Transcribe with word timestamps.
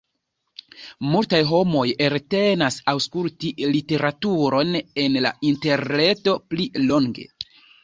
Malmultaj 1.07 1.41
homoj 1.49 1.83
eltenas 2.05 2.79
aŭskulti 2.95 3.53
literaturon 3.77 4.75
en 5.05 5.21
la 5.29 5.35
interreto 5.53 6.37
pli 6.51 6.69
longe. 6.91 7.31